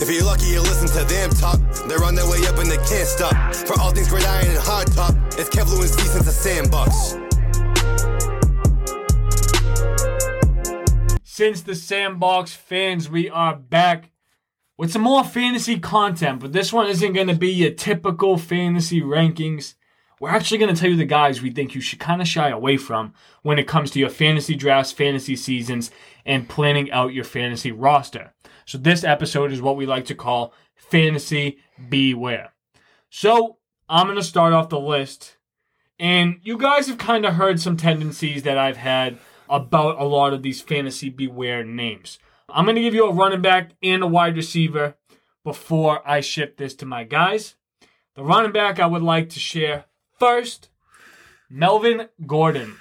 If 0.00 0.08
you're 0.08 0.24
lucky, 0.24 0.46
you 0.46 0.60
listen 0.60 0.86
to 0.88 1.04
them 1.12 1.30
talk. 1.30 1.58
They're 1.88 2.04
on 2.04 2.14
their 2.14 2.30
way 2.30 2.46
up 2.46 2.56
and 2.58 2.70
they 2.70 2.76
can't 2.76 3.08
stop. 3.08 3.54
For 3.54 3.80
all 3.80 3.90
things 3.90 4.08
great 4.08 4.26
iron 4.28 4.46
and 4.46 4.58
hard 4.58 4.92
top, 4.92 5.12
it's 5.32 5.50
since 5.50 6.24
the 6.24 6.30
sandbox. 6.30 7.16
Since 11.24 11.62
the 11.62 11.74
Sandbox 11.74 12.52
fans, 12.52 13.08
we 13.08 13.28
are 13.28 13.54
back 13.54 14.10
with 14.76 14.92
some 14.92 15.02
more 15.02 15.22
fantasy 15.24 15.78
content, 15.78 16.40
but 16.40 16.52
this 16.52 16.72
one 16.72 16.88
isn't 16.88 17.12
going 17.12 17.28
to 17.28 17.36
be 17.36 17.52
your 17.52 17.70
typical 17.70 18.38
fantasy 18.38 19.00
rankings. 19.00 19.74
We're 20.20 20.30
actually 20.30 20.58
going 20.58 20.74
to 20.74 20.80
tell 20.80 20.90
you 20.90 20.96
the 20.96 21.04
guys 21.04 21.40
we 21.40 21.50
think 21.50 21.74
you 21.76 21.80
should 21.80 22.00
kind 22.00 22.20
of 22.20 22.26
shy 22.26 22.48
away 22.48 22.76
from 22.76 23.14
when 23.42 23.58
it 23.58 23.68
comes 23.68 23.92
to 23.92 24.00
your 24.00 24.10
fantasy 24.10 24.56
drafts, 24.56 24.90
fantasy 24.90 25.36
seasons, 25.36 25.92
and 26.24 26.48
planning 26.48 26.90
out 26.90 27.14
your 27.14 27.24
fantasy 27.24 27.70
roster. 27.70 28.34
So, 28.68 28.76
this 28.76 29.02
episode 29.02 29.50
is 29.50 29.62
what 29.62 29.78
we 29.78 29.86
like 29.86 30.04
to 30.04 30.14
call 30.14 30.52
Fantasy 30.74 31.56
Beware. 31.88 32.52
So, 33.08 33.56
I'm 33.88 34.04
going 34.04 34.18
to 34.18 34.22
start 34.22 34.52
off 34.52 34.68
the 34.68 34.78
list. 34.78 35.38
And 35.98 36.38
you 36.42 36.58
guys 36.58 36.86
have 36.86 36.98
kind 36.98 37.24
of 37.24 37.36
heard 37.36 37.60
some 37.60 37.78
tendencies 37.78 38.42
that 38.42 38.58
I've 38.58 38.76
had 38.76 39.16
about 39.48 39.98
a 39.98 40.04
lot 40.04 40.34
of 40.34 40.42
these 40.42 40.60
fantasy 40.60 41.08
beware 41.08 41.64
names. 41.64 42.18
I'm 42.50 42.66
going 42.66 42.76
to 42.76 42.82
give 42.82 42.92
you 42.92 43.06
a 43.06 43.12
running 43.14 43.40
back 43.40 43.70
and 43.82 44.02
a 44.02 44.06
wide 44.06 44.36
receiver 44.36 44.96
before 45.44 46.06
I 46.06 46.20
ship 46.20 46.58
this 46.58 46.74
to 46.74 46.84
my 46.84 47.04
guys. 47.04 47.54
The 48.16 48.22
running 48.22 48.52
back 48.52 48.78
I 48.78 48.86
would 48.86 49.00
like 49.00 49.30
to 49.30 49.40
share 49.40 49.86
first 50.18 50.68
Melvin 51.48 52.10
Gordon. 52.26 52.76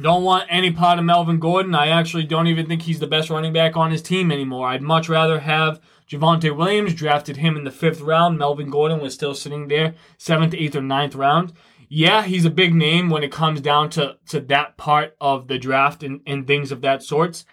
Don't 0.00 0.24
want 0.24 0.46
any 0.48 0.72
part 0.72 0.98
of 0.98 1.04
Melvin 1.04 1.38
Gordon. 1.38 1.74
I 1.74 1.88
actually 1.88 2.24
don't 2.24 2.46
even 2.46 2.66
think 2.66 2.82
he's 2.82 3.00
the 3.00 3.06
best 3.06 3.30
running 3.30 3.52
back 3.52 3.76
on 3.76 3.90
his 3.90 4.02
team 4.02 4.32
anymore. 4.32 4.68
I'd 4.68 4.82
much 4.82 5.08
rather 5.08 5.40
have 5.40 5.80
Javonte 6.08 6.56
Williams, 6.56 6.94
drafted 6.94 7.36
him 7.36 7.56
in 7.56 7.64
the 7.64 7.70
fifth 7.70 8.00
round. 8.00 8.38
Melvin 8.38 8.70
Gordon 8.70 9.00
was 9.00 9.14
still 9.14 9.34
sitting 9.34 9.68
there, 9.68 9.94
seventh, 10.16 10.54
eighth, 10.54 10.74
or 10.74 10.82
ninth 10.82 11.14
round 11.14 11.52
yeah, 11.92 12.22
he's 12.22 12.44
a 12.44 12.50
big 12.50 12.72
name 12.72 13.10
when 13.10 13.24
it 13.24 13.32
comes 13.32 13.60
down 13.60 13.90
to, 13.90 14.16
to 14.28 14.40
that 14.42 14.76
part 14.76 15.16
of 15.20 15.48
the 15.48 15.58
draft 15.58 16.04
and, 16.04 16.20
and 16.24 16.46
things 16.46 16.70
of 16.70 16.82
that 16.82 17.02
sorts. 17.02 17.44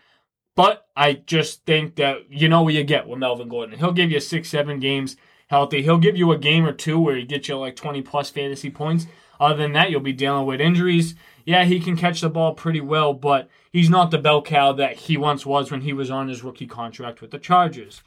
But 0.55 0.85
I 0.95 1.13
just 1.13 1.65
think 1.65 1.95
that 1.95 2.29
you 2.29 2.47
know 2.47 2.61
what 2.61 2.75
you 2.75 2.83
get 2.83 3.07
with 3.07 3.17
Melvin 3.17 3.49
Gordon. 3.49 3.79
He'll 3.79 3.91
give 3.91 4.11
you 4.11 4.19
six, 4.19 4.49
seven 4.49 4.79
games 4.79 5.17
healthy. 5.47 5.81
He'll 5.81 5.97
give 5.97 6.17
you 6.17 6.31
a 6.31 6.37
game 6.37 6.65
or 6.65 6.73
two 6.73 6.99
where 6.99 7.15
he 7.15 7.23
gets 7.23 7.47
you 7.47 7.57
like 7.57 7.75
20 7.75 8.01
plus 8.01 8.29
fantasy 8.29 8.69
points. 8.69 9.07
Other 9.39 9.57
than 9.57 9.73
that, 9.73 9.91
you'll 9.91 10.01
be 10.01 10.13
dealing 10.13 10.45
with 10.45 10.61
injuries. 10.61 11.15
Yeah, 11.45 11.65
he 11.65 11.79
can 11.79 11.95
catch 11.95 12.21
the 12.21 12.29
ball 12.29 12.53
pretty 12.53 12.81
well, 12.81 13.13
but 13.13 13.49
he's 13.71 13.89
not 13.89 14.11
the 14.11 14.17
bell 14.17 14.41
cow 14.41 14.73
that 14.73 14.95
he 14.95 15.17
once 15.17 15.45
was 15.45 15.71
when 15.71 15.81
he 15.81 15.93
was 15.93 16.11
on 16.11 16.27
his 16.27 16.43
rookie 16.43 16.67
contract 16.67 17.21
with 17.21 17.31
the 17.31 17.39
Chargers. 17.39 18.01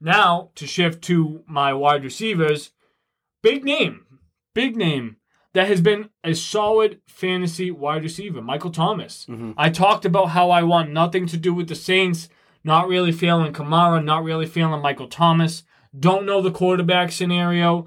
Now, 0.00 0.50
to 0.56 0.66
shift 0.66 1.02
to 1.04 1.42
my 1.46 1.72
wide 1.72 2.04
receivers, 2.04 2.72
big 3.42 3.64
name, 3.64 4.04
big 4.54 4.76
name 4.76 5.16
that 5.54 5.68
has 5.68 5.80
been 5.80 6.10
a 6.22 6.34
solid 6.34 7.00
fantasy 7.06 7.70
wide 7.70 8.02
receiver, 8.02 8.42
Michael 8.42 8.70
Thomas. 8.70 9.24
Mm-hmm. 9.28 9.52
I 9.56 9.70
talked 9.70 10.04
about 10.04 10.30
how 10.30 10.50
I 10.50 10.62
want 10.64 10.90
nothing 10.90 11.26
to 11.28 11.36
do 11.36 11.54
with 11.54 11.68
the 11.68 11.74
Saints, 11.74 12.28
not 12.64 12.88
really 12.88 13.12
feeling 13.12 13.52
Kamara, 13.52 14.04
not 14.04 14.24
really 14.24 14.46
feeling 14.46 14.82
Michael 14.82 15.08
Thomas. 15.08 15.62
Don't 15.98 16.26
know 16.26 16.40
the 16.40 16.50
quarterback 16.50 17.12
scenario. 17.12 17.86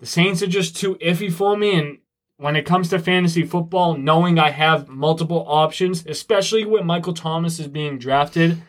The 0.00 0.06
Saints 0.06 0.42
are 0.42 0.46
just 0.46 0.76
too 0.76 0.96
iffy 0.96 1.32
for 1.32 1.56
me. 1.56 1.78
And 1.78 1.98
when 2.38 2.56
it 2.56 2.66
comes 2.66 2.88
to 2.88 2.98
fantasy 2.98 3.44
football, 3.44 3.96
knowing 3.96 4.38
I 4.38 4.50
have 4.50 4.88
multiple 4.88 5.44
options, 5.46 6.04
especially 6.06 6.64
when 6.64 6.86
Michael 6.86 7.14
Thomas 7.14 7.58
is 7.60 7.68
being 7.68 7.98
drafted, 7.98 8.62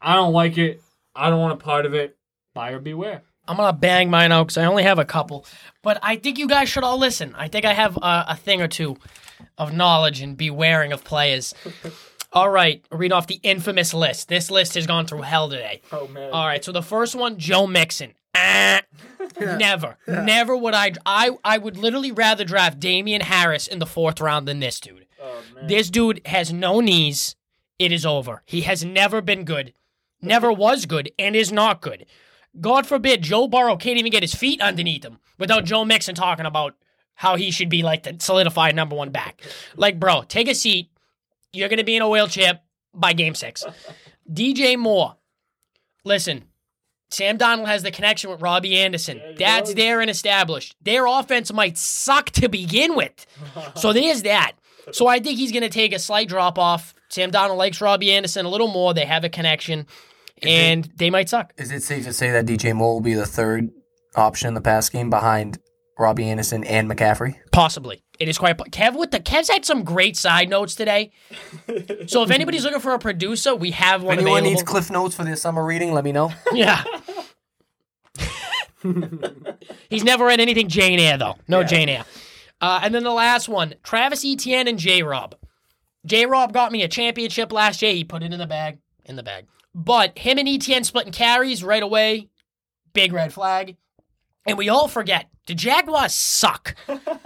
I 0.00 0.14
don't 0.14 0.32
like 0.32 0.58
it. 0.58 0.82
I 1.14 1.30
don't 1.30 1.40
want 1.40 1.52
a 1.52 1.64
part 1.64 1.86
of 1.86 1.94
it. 1.94 2.16
Buyer 2.54 2.78
beware. 2.78 3.22
I'm 3.46 3.56
gonna 3.56 3.74
bang 3.74 4.08
mine 4.10 4.32
out 4.32 4.44
because 4.44 4.56
I 4.56 4.64
only 4.64 4.84
have 4.84 4.98
a 4.98 5.04
couple, 5.04 5.44
but 5.82 5.98
I 6.02 6.16
think 6.16 6.38
you 6.38 6.48
guys 6.48 6.68
should 6.68 6.82
all 6.82 6.98
listen. 6.98 7.34
I 7.36 7.48
think 7.48 7.66
I 7.66 7.74
have 7.74 7.96
a, 7.98 8.24
a 8.28 8.36
thing 8.36 8.62
or 8.62 8.68
two 8.68 8.96
of 9.58 9.74
knowledge 9.74 10.22
and 10.22 10.36
be 10.36 10.48
wearing 10.50 10.92
of 10.92 11.04
players. 11.04 11.54
All 12.34 12.50
right, 12.50 12.84
read 12.90 13.12
off 13.12 13.28
the 13.28 13.38
infamous 13.44 13.94
list. 13.94 14.28
This 14.28 14.50
list 14.50 14.74
has 14.74 14.88
gone 14.88 15.06
through 15.06 15.22
hell 15.22 15.48
today. 15.48 15.80
Oh 15.92 16.08
man! 16.08 16.32
All 16.32 16.44
right, 16.44 16.64
so 16.64 16.72
the 16.72 16.82
first 16.82 17.14
one, 17.14 17.38
Joe 17.38 17.66
Mixon. 17.68 18.14
Ah, 18.34 18.82
never, 19.40 19.96
never 20.08 20.56
would 20.56 20.74
I. 20.74 20.92
I 21.06 21.30
I 21.44 21.58
would 21.58 21.76
literally 21.76 22.10
rather 22.10 22.44
draft 22.44 22.80
Damien 22.80 23.20
Harris 23.20 23.68
in 23.68 23.78
the 23.78 23.86
fourth 23.86 24.20
round 24.20 24.48
than 24.48 24.58
this 24.58 24.80
dude. 24.80 25.06
Oh, 25.22 25.42
this 25.62 25.90
dude 25.90 26.20
has 26.26 26.52
no 26.52 26.80
knees. 26.80 27.36
It 27.78 27.92
is 27.92 28.04
over. 28.04 28.42
He 28.46 28.62
has 28.62 28.84
never 28.84 29.20
been 29.20 29.44
good, 29.44 29.72
never 30.20 30.52
was 30.52 30.86
good, 30.86 31.12
and 31.18 31.36
is 31.36 31.52
not 31.52 31.80
good. 31.80 32.04
God 32.60 32.86
forbid 32.86 33.22
Joe 33.22 33.46
Burrow 33.46 33.76
can't 33.76 33.98
even 33.98 34.12
get 34.12 34.22
his 34.22 34.34
feet 34.34 34.60
underneath 34.60 35.04
him 35.04 35.18
without 35.38 35.64
Joe 35.64 35.84
Mixon 35.84 36.14
talking 36.14 36.46
about 36.46 36.74
how 37.14 37.36
he 37.36 37.50
should 37.50 37.68
be 37.68 37.82
like 37.82 38.02
the 38.02 38.16
solidified 38.18 38.74
number 38.74 38.96
one 38.96 39.10
back. 39.10 39.40
Like, 39.76 40.00
bro, 40.00 40.22
take 40.22 40.48
a 40.48 40.54
seat. 40.54 40.90
You're 41.54 41.68
going 41.68 41.78
to 41.78 41.84
be 41.84 41.96
in 41.96 42.02
a 42.02 42.28
chip 42.28 42.60
by 42.92 43.12
game 43.12 43.34
six. 43.34 43.64
DJ 44.32 44.78
Moore. 44.78 45.16
Listen, 46.04 46.44
Sam 47.10 47.38
Darnold 47.38 47.66
has 47.66 47.82
the 47.82 47.90
connection 47.90 48.30
with 48.30 48.42
Robbie 48.42 48.78
Anderson. 48.78 49.20
That's 49.38 49.70
goes. 49.70 49.74
there 49.74 50.00
and 50.00 50.10
established. 50.10 50.76
Their 50.82 51.06
offense 51.06 51.52
might 51.52 51.78
suck 51.78 52.30
to 52.32 52.48
begin 52.48 52.96
with. 52.96 53.26
so 53.76 53.92
there's 53.92 54.22
that. 54.22 54.52
So 54.92 55.06
I 55.06 55.18
think 55.18 55.38
he's 55.38 55.52
going 55.52 55.62
to 55.62 55.70
take 55.70 55.94
a 55.94 55.98
slight 55.98 56.28
drop 56.28 56.58
off. 56.58 56.94
Sam 57.08 57.30
Darnold 57.30 57.56
likes 57.56 57.80
Robbie 57.80 58.12
Anderson 58.12 58.44
a 58.44 58.50
little 58.50 58.68
more. 58.68 58.92
They 58.92 59.06
have 59.06 59.24
a 59.24 59.28
connection 59.28 59.86
and 60.42 60.86
it, 60.86 60.98
they 60.98 61.10
might 61.10 61.28
suck. 61.28 61.52
Is 61.56 61.70
it 61.70 61.82
safe 61.82 62.04
to 62.04 62.12
say 62.12 62.30
that 62.32 62.46
DJ 62.46 62.74
Moore 62.74 62.94
will 62.94 63.00
be 63.00 63.14
the 63.14 63.26
third 63.26 63.70
option 64.16 64.48
in 64.48 64.54
the 64.54 64.60
pass 64.60 64.88
game 64.88 65.10
behind 65.10 65.58
Robbie 65.98 66.28
Anderson 66.28 66.64
and 66.64 66.90
McCaffrey? 66.90 67.36
Possibly. 67.52 68.02
It 68.18 68.28
is 68.28 68.38
quite 68.38 68.58
Kev 68.58 68.96
with 68.96 69.10
the 69.10 69.20
Kev's 69.20 69.48
had 69.48 69.64
some 69.64 69.84
great 69.84 70.16
side 70.16 70.48
notes 70.48 70.74
today. 70.74 71.12
so 72.06 72.22
if 72.22 72.30
anybody's 72.30 72.64
looking 72.64 72.80
for 72.80 72.94
a 72.94 72.98
producer, 72.98 73.54
we 73.54 73.72
have 73.72 74.02
one. 74.02 74.14
If 74.14 74.20
anyone 74.20 74.38
available. 74.40 74.50
needs 74.50 74.62
cliff 74.62 74.90
notes 74.90 75.14
for 75.14 75.24
their 75.24 75.36
summer 75.36 75.64
reading, 75.64 75.92
let 75.92 76.04
me 76.04 76.12
know. 76.12 76.32
yeah. 76.52 76.84
He's 79.88 80.04
never 80.04 80.26
read 80.26 80.40
anything 80.40 80.68
Jane 80.68 81.00
Eyre 81.00 81.18
though. 81.18 81.36
No 81.48 81.60
yeah. 81.60 81.66
Jane 81.66 81.88
Eyre. 81.88 82.04
Uh, 82.60 82.80
and 82.82 82.94
then 82.94 83.02
the 83.02 83.12
last 83.12 83.48
one, 83.48 83.74
Travis 83.82 84.24
Etienne 84.24 84.68
and 84.68 84.78
J 84.78 85.02
Rob. 85.02 85.34
J 86.06 86.26
Rob 86.26 86.52
got 86.52 86.70
me 86.70 86.82
a 86.82 86.88
championship 86.88 87.52
last 87.52 87.82
year. 87.82 87.92
He 87.92 88.04
put 88.04 88.22
it 88.22 88.32
in 88.32 88.38
the 88.38 88.46
bag. 88.46 88.78
In 89.06 89.16
the 89.16 89.22
bag. 89.22 89.46
But 89.74 90.18
him 90.18 90.38
and 90.38 90.48
Etienne 90.48 90.84
splitting 90.84 91.12
carries 91.12 91.64
right 91.64 91.82
away, 91.82 92.28
big 92.92 93.12
red 93.12 93.32
flag. 93.32 93.76
And 94.46 94.56
we 94.56 94.68
all 94.68 94.88
forget 94.88 95.26
the 95.46 95.54
Jaguars 95.54 96.14
suck. 96.14 96.74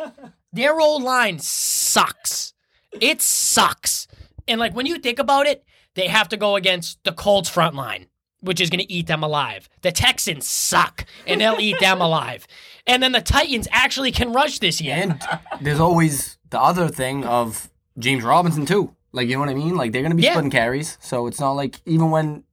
Their 0.52 0.80
old 0.80 1.02
line 1.02 1.38
sucks. 1.38 2.54
It 3.00 3.20
sucks. 3.20 4.06
And 4.46 4.58
like 4.58 4.74
when 4.74 4.86
you 4.86 4.98
think 4.98 5.18
about 5.18 5.46
it, 5.46 5.64
they 5.94 6.08
have 6.08 6.28
to 6.28 6.36
go 6.36 6.56
against 6.56 7.02
the 7.04 7.12
Colts 7.12 7.48
front 7.48 7.74
line, 7.74 8.06
which 8.40 8.60
is 8.60 8.70
going 8.70 8.80
to 8.80 8.92
eat 8.92 9.06
them 9.06 9.22
alive. 9.22 9.68
The 9.82 9.92
Texans 9.92 10.48
suck, 10.48 11.04
and 11.26 11.40
they'll 11.40 11.60
eat 11.60 11.80
them 11.80 12.00
alive. 12.00 12.46
And 12.86 13.02
then 13.02 13.12
the 13.12 13.20
Titans 13.20 13.68
actually 13.70 14.12
can 14.12 14.32
rush 14.32 14.58
this 14.58 14.80
year. 14.80 14.96
And 14.96 15.20
there's 15.60 15.80
always 15.80 16.38
the 16.50 16.60
other 16.60 16.88
thing 16.88 17.24
of 17.24 17.68
James 17.98 18.24
Robinson 18.24 18.64
too. 18.64 18.94
Like 19.12 19.28
you 19.28 19.34
know 19.34 19.40
what 19.40 19.48
I 19.48 19.54
mean? 19.54 19.74
Like 19.74 19.92
they're 19.92 20.02
gonna 20.02 20.14
be 20.14 20.22
yeah. 20.22 20.32
splitting 20.32 20.50
carries, 20.50 20.98
so 21.00 21.26
it's 21.26 21.40
not 21.40 21.52
like 21.52 21.80
even 21.86 22.10
when 22.10 22.44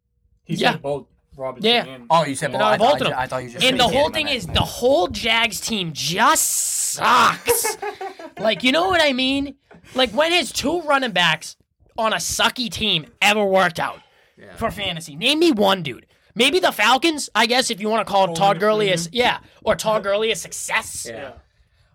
he 0.43 0.55
yeah. 0.55 0.77
both 0.77 1.05
Robinson 1.37 1.69
yeah. 1.69 1.85
And- 1.85 2.07
oh, 2.09 2.25
you 2.25 2.35
said 2.35 2.51
both. 2.51 2.59
No, 2.59 2.65
I, 2.65 2.77
both 2.77 2.99
thought, 2.99 3.13
I, 3.13 3.23
I 3.23 3.27
thought 3.27 3.43
you 3.43 3.49
just. 3.49 3.63
And 3.63 3.79
the 3.79 3.87
whole 3.87 4.09
thing 4.09 4.27
is 4.27 4.47
the 4.47 4.61
whole 4.61 5.07
Jags 5.07 5.59
team 5.59 5.91
just 5.93 6.45
sucks. 6.93 7.77
like 8.39 8.63
you 8.63 8.71
know 8.71 8.87
what 8.87 9.01
I 9.01 9.13
mean? 9.13 9.55
Like 9.93 10.11
when 10.11 10.31
his 10.31 10.51
two 10.51 10.81
running 10.81 11.11
backs 11.11 11.55
on 11.97 12.13
a 12.13 12.17
sucky 12.17 12.69
team 12.69 13.07
ever 13.21 13.43
worked 13.43 13.79
out 13.79 13.99
yeah. 14.37 14.55
for 14.55 14.71
fantasy? 14.71 15.15
Name 15.15 15.39
me 15.39 15.51
one 15.51 15.83
dude. 15.83 16.05
Maybe 16.35 16.59
the 16.59 16.73
Falcons, 16.73 17.29
I 17.33 17.45
guess, 17.45 17.71
if 17.71 17.79
you 17.79 17.87
want 17.89 18.05
to 18.05 18.11
call 18.11 18.31
it 18.31 18.35
Todd 18.35 18.59
Gurley 18.59 18.91
as 18.91 19.09
yeah, 19.13 19.39
or 19.63 19.75
Todd 19.75 20.03
Gurley 20.03 20.31
a 20.31 20.35
success. 20.35 21.07
Yeah. 21.09 21.31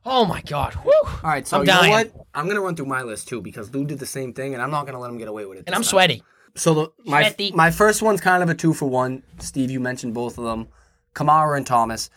Oh 0.05 0.25
my 0.25 0.41
God! 0.41 0.75
Woo. 0.83 0.93
All 1.05 1.21
right, 1.23 1.47
so 1.47 1.59
I'm 1.59 1.63
you 1.63 1.67
dying. 1.67 1.91
know 1.91 1.99
what? 1.99 2.27
I'm 2.35 2.49
gonna 2.49 2.63
run 2.63 2.75
through 2.75 2.87
my 2.87 3.03
list 3.03 3.29
too 3.29 3.43
because 3.43 3.75
Lou 3.75 3.85
did 3.85 3.99
the 3.99 4.07
same 4.07 4.33
thing, 4.33 4.55
and 4.55 4.63
I'm 4.63 4.71
not 4.71 4.87
gonna 4.87 4.99
let 4.99 5.11
him 5.11 5.19
get 5.19 5.29
away 5.29 5.45
with 5.45 5.59
it. 5.59 5.65
And 5.67 5.75
I'm 5.75 5.83
time. 5.83 5.89
sweaty. 5.91 6.23
So 6.57 6.75
the, 6.75 6.93
my 7.05 7.35
my 7.55 7.71
first 7.71 8.03
one's 8.03 8.21
kind 8.21 8.43
of 8.43 8.49
a 8.49 8.55
two 8.55 8.75
for 8.75 8.89
one. 8.89 9.23
Steve, 9.39 9.71
you 9.71 9.81
mentioned 9.81 10.15
both 10.15 10.39
of 10.39 10.45
them, 10.45 10.69
Kamara 11.15 11.57
and 11.57 11.67
Thomas. 11.67 12.11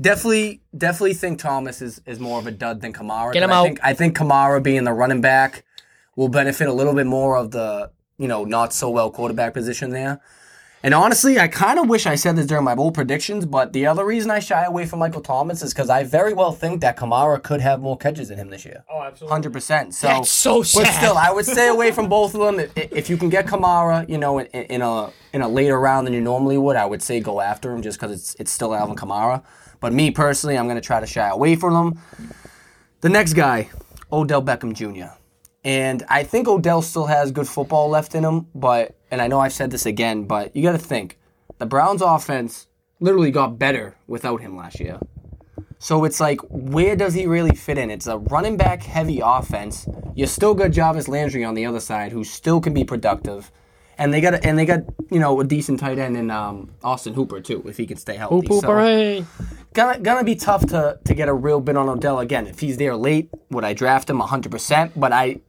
Definitely, 0.00 0.60
definitely 0.76 1.14
think 1.14 1.38
Thomas 1.38 1.80
is, 1.80 2.02
is 2.04 2.20
more 2.20 2.38
of 2.38 2.46
a 2.46 2.50
dud 2.50 2.82
than 2.82 2.92
Kamara. 2.92 3.32
Get 3.32 3.42
him 3.42 3.50
I 3.50 3.54
out. 3.54 3.64
Think, 3.64 3.80
I 3.82 3.94
think 3.94 4.16
Kamara 4.16 4.62
being 4.62 4.84
the 4.84 4.92
running 4.92 5.20
back 5.20 5.64
will 6.16 6.28
benefit 6.28 6.68
a 6.68 6.72
little 6.72 6.94
bit 6.94 7.06
more 7.06 7.36
of 7.36 7.50
the 7.50 7.90
you 8.18 8.28
know 8.28 8.44
not 8.44 8.72
so 8.72 8.90
well 8.90 9.10
quarterback 9.10 9.54
position 9.54 9.90
there. 9.90 10.20
And 10.82 10.94
honestly, 10.94 11.38
I 11.40 11.48
kind 11.48 11.78
of 11.78 11.88
wish 11.88 12.06
I 12.06 12.14
said 12.14 12.36
this 12.36 12.46
during 12.46 12.62
my 12.62 12.74
bold 12.74 12.94
predictions, 12.94 13.46
but 13.46 13.72
the 13.72 13.86
other 13.86 14.04
reason 14.04 14.30
I 14.30 14.38
shy 14.38 14.64
away 14.64 14.86
from 14.86 14.98
Michael 14.98 15.22
Thomas 15.22 15.62
is 15.62 15.72
because 15.72 15.90
I 15.90 16.04
very 16.04 16.32
well 16.32 16.52
think 16.52 16.80
that 16.82 16.96
Kamara 16.96 17.42
could 17.42 17.60
have 17.60 17.80
more 17.80 17.96
catches 17.96 18.28
than 18.28 18.38
him 18.38 18.50
this 18.50 18.64
year. 18.64 18.84
Oh, 18.88 19.02
absolutely. 19.02 19.32
Hundred 19.32 19.52
percent. 19.52 19.94
So 19.94 20.06
That's 20.06 20.30
so 20.30 20.58
But 20.58 20.86
still, 20.92 21.16
I 21.16 21.30
would 21.30 21.46
stay 21.46 21.68
away 21.68 21.92
from 21.92 22.08
both 22.08 22.34
of 22.34 22.40
them. 22.40 22.60
If, 22.76 22.92
if 22.92 23.10
you 23.10 23.16
can 23.16 23.30
get 23.30 23.46
Kamara, 23.46 24.08
you 24.08 24.18
know, 24.18 24.38
in, 24.38 24.46
in 24.46 24.82
a 24.82 25.10
in 25.32 25.42
a 25.42 25.48
later 25.48 25.80
round 25.80 26.06
than 26.06 26.14
you 26.14 26.20
normally 26.20 26.58
would, 26.58 26.76
I 26.76 26.86
would 26.86 27.02
say 27.02 27.20
go 27.20 27.40
after 27.40 27.72
him 27.72 27.82
just 27.82 27.98
because 27.98 28.12
it's 28.12 28.36
it's 28.38 28.52
still 28.52 28.74
Alvin 28.74 28.96
Kamara. 28.96 29.42
But 29.80 29.92
me 29.92 30.10
personally, 30.10 30.56
I'm 30.56 30.68
gonna 30.68 30.80
try 30.80 31.00
to 31.00 31.06
shy 31.06 31.28
away 31.28 31.56
from 31.56 31.74
him. 31.74 32.00
The 33.00 33.08
next 33.08 33.32
guy, 33.32 33.70
Odell 34.12 34.42
Beckham 34.42 34.72
Jr. 34.74 35.14
And 35.66 36.04
I 36.08 36.22
think 36.22 36.46
Odell 36.46 36.80
still 36.80 37.06
has 37.06 37.32
good 37.32 37.48
football 37.48 37.88
left 37.88 38.14
in 38.14 38.24
him, 38.24 38.46
but 38.54 38.94
and 39.10 39.20
I 39.20 39.26
know 39.26 39.40
I've 39.40 39.52
said 39.52 39.72
this 39.72 39.84
again, 39.84 40.22
but 40.22 40.54
you 40.54 40.62
got 40.62 40.72
to 40.72 40.78
think 40.78 41.18
the 41.58 41.66
Browns' 41.66 42.02
offense 42.02 42.68
literally 43.00 43.32
got 43.32 43.58
better 43.58 43.96
without 44.06 44.40
him 44.40 44.56
last 44.56 44.78
year. 44.78 45.00
So 45.80 46.04
it's 46.04 46.20
like, 46.20 46.38
where 46.50 46.94
does 46.94 47.14
he 47.14 47.26
really 47.26 47.56
fit 47.56 47.78
in? 47.78 47.90
It's 47.90 48.06
a 48.06 48.18
running 48.18 48.56
back 48.56 48.84
heavy 48.84 49.20
offense. 49.22 49.88
You 50.14 50.26
still 50.26 50.54
got 50.54 50.70
Jarvis 50.70 51.08
Landry 51.08 51.42
on 51.44 51.54
the 51.54 51.66
other 51.66 51.80
side, 51.80 52.12
who 52.12 52.22
still 52.22 52.60
can 52.60 52.72
be 52.72 52.84
productive, 52.84 53.50
and 53.98 54.14
they 54.14 54.20
got 54.20 54.44
and 54.46 54.56
they 54.56 54.66
got 54.66 54.82
you 55.10 55.18
know 55.18 55.40
a 55.40 55.44
decent 55.44 55.80
tight 55.80 55.98
end 55.98 56.16
in 56.16 56.30
um, 56.30 56.70
Austin 56.84 57.12
Hooper 57.14 57.40
too, 57.40 57.64
if 57.66 57.76
he 57.76 57.86
can 57.86 57.96
stay 57.96 58.14
healthy. 58.14 58.36
Poop, 58.36 58.46
poop, 58.46 58.60
So- 58.60 58.68
hooray. 58.68 59.24
gonna 59.74 59.98
gonna 59.98 60.22
be 60.22 60.36
tough 60.36 60.64
to 60.66 61.00
to 61.04 61.12
get 61.14 61.28
a 61.28 61.34
real 61.34 61.60
bid 61.60 61.76
on 61.76 61.88
Odell 61.88 62.20
again. 62.20 62.46
If 62.46 62.60
he's 62.60 62.76
there 62.76 62.94
late, 62.94 63.30
would 63.50 63.64
I 63.64 63.74
draft 63.74 64.08
him 64.08 64.20
100%? 64.20 64.92
But 64.94 65.12
I 65.12 65.40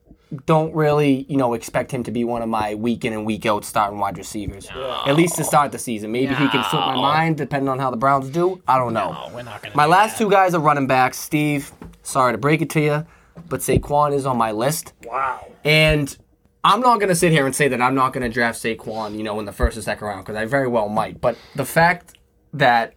don't 0.48 0.74
really, 0.74 1.26
you 1.30 1.36
know, 1.36 1.54
expect 1.54 1.92
him 1.92 2.04
to 2.04 2.12
be 2.12 2.24
one 2.24 2.42
of 2.42 2.48
my 2.48 2.74
week 2.74 3.04
in 3.04 3.12
and 3.12 3.26
week 3.26 3.46
out 3.46 3.66
starting 3.66 4.00
wide 4.00 4.18
receivers. 4.18 4.68
At 5.06 5.16
least 5.16 5.36
to 5.36 5.44
start 5.44 5.74
the 5.74 5.78
season. 5.78 6.12
Maybe 6.12 6.34
he 6.34 6.48
can 6.48 6.64
flip 6.64 6.82
my 6.82 6.96
mind 6.96 7.38
depending 7.38 7.68
on 7.68 7.80
how 7.80 7.92
the 7.92 7.98
Browns 7.98 8.30
do. 8.30 8.62
I 8.66 8.78
don't 8.78 8.94
know. 8.94 9.12
No, 9.12 9.36
we're 9.36 9.44
not 9.44 9.62
gonna. 9.62 9.76
My 9.76 9.86
last 9.86 10.18
that. 10.18 10.24
two 10.24 10.32
guys 10.32 10.56
are 10.56 10.62
running 10.62 10.88
backs. 10.88 11.20
Steve, 11.20 11.72
sorry 12.02 12.32
to 12.32 12.38
break 12.38 12.62
it 12.62 12.70
to 12.72 12.80
you, 12.80 13.06
but 13.50 13.60
Saquon 13.60 14.14
is 14.14 14.26
on 14.26 14.38
my 14.38 14.54
list. 14.54 14.94
Wow. 15.04 15.52
And 15.66 16.18
I'm 16.64 16.80
not 16.80 17.00
going 17.00 17.10
to 17.10 17.16
sit 17.16 17.34
here 17.34 17.46
and 17.46 17.54
say 17.54 17.68
that 17.68 17.82
I'm 17.82 17.96
not 17.96 18.14
going 18.14 18.24
to 18.24 18.34
draft 18.34 18.62
Saquon, 18.62 19.18
you 19.18 19.24
know, 19.24 19.40
in 19.40 19.46
the 19.46 19.52
first 19.52 19.78
or 19.78 19.82
second 19.82 20.08
round 20.08 20.26
because 20.26 20.38
I 20.38 20.46
very 20.46 20.68
well 20.68 20.88
might. 20.88 21.20
But 21.20 21.38
the 21.56 21.66
fact 21.66 22.18
that 22.54 22.94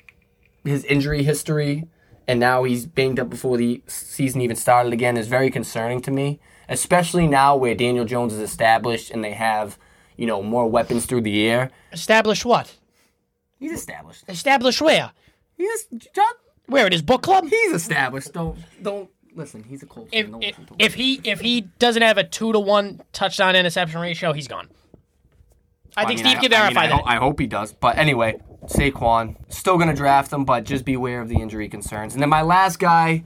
his 0.64 0.85
injury 0.85 1.25
history 1.25 1.88
and 2.29 2.38
now 2.38 2.62
he's 2.62 2.87
banged 2.87 3.19
up 3.19 3.29
before 3.29 3.56
the 3.56 3.82
season 3.88 4.41
even 4.41 4.55
started 4.55 4.93
again 4.93 5.17
is 5.17 5.26
very 5.26 5.50
concerning 5.50 6.00
to 6.02 6.12
me, 6.12 6.38
especially 6.71 7.27
now 7.27 7.55
where 7.57 7.75
Daniel 7.75 8.07
Jones 8.07 8.33
is 8.33 8.41
established 8.41 9.11
and 9.11 9.23
they 9.23 9.33
have, 9.33 9.79
you 10.17 10.27
know, 10.27 10.43
more 10.43 10.67
weapons 10.67 11.05
through 11.05 11.21
the 11.21 11.47
air. 11.47 11.71
Establish 11.93 12.45
what? 12.47 12.75
He's 13.59 13.73
established. 13.73 14.25
Establish 14.29 14.81
where? 14.81 15.13
He's 15.59 15.85
John, 16.15 16.33
Where 16.67 16.87
it 16.87 16.95
is 16.95 17.03
book 17.03 17.23
club? 17.23 17.45
he's 17.47 17.73
established. 17.73 18.33
Don't 18.33 18.57
don't 18.83 19.11
listen. 19.35 19.63
He's 19.65 19.83
a 19.83 19.87
Colts 19.87 20.09
If, 20.13 20.31
fan. 20.31 20.43
If, 20.43 20.57
to 20.57 20.63
if 20.79 20.95
he 20.95 21.21
if 21.25 21.41
he 21.41 21.61
doesn't 21.79 22.01
have 22.01 22.17
a 22.17 22.25
two 22.25 22.53
to 22.55 22.59
one 22.59 23.03
touchdown 23.13 23.55
interception 23.57 24.01
ratio, 24.01 24.33
he's 24.33 24.49
gone. 24.49 24.69
I 25.97 26.07
think 26.07 26.21
mean, 26.23 26.27
Steve 26.27 26.39
I- 26.39 26.41
can 26.41 26.53
I 26.55 26.57
mean, 26.57 26.75
verify 26.75 26.81
I, 26.85 26.87
that. 26.87 26.95
ho- 27.01 27.05
I 27.05 27.17
hope 27.17 27.41
he 27.41 27.47
does. 27.47 27.73
But 27.75 27.99
anyway, 27.99 28.41
Saquon 28.67 29.37
still 29.53 29.77
gonna 29.77 29.95
draft 29.95 30.33
him, 30.33 30.45
but 30.45 30.65
just 30.65 30.85
beware 30.85 31.21
of 31.21 31.29
the 31.29 31.37
injury 31.43 31.69
concerns. 31.69 32.15
And 32.15 32.23
then 32.23 32.29
my 32.31 32.43
last 32.43 32.79
guy, 32.79 33.25